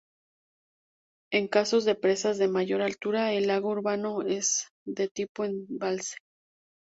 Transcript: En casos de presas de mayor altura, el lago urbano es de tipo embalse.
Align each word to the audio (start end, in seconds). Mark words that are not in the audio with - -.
En 1.31 1.47
casos 1.47 1.85
de 1.85 1.93
presas 1.93 2.39
de 2.39 2.47
mayor 2.47 2.81
altura, 2.81 3.33
el 3.33 3.45
lago 3.45 3.69
urbano 3.69 4.23
es 4.23 4.65
de 4.83 5.07
tipo 5.09 5.43
embalse. 5.45 6.15